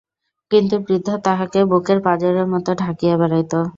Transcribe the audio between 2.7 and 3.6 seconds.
ঢাকিয়া বেড়াইত।